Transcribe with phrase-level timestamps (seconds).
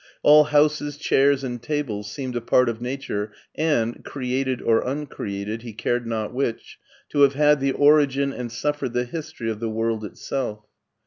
[0.23, 5.73] All houses, chairs, and tables seemed a part of nature and— created or uncreated, he
[5.73, 6.79] cared not which—
[7.13, 10.65] ^to have had the origin and suffered the history of the world itself.